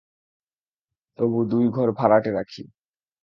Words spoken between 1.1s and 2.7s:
তবু দুই ঘর ভাড়াটে রাখি।